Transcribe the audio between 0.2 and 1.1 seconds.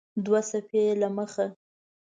دوه صفحې یې له